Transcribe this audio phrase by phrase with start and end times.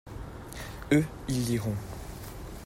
[0.91, 1.75] Eux, ils liront.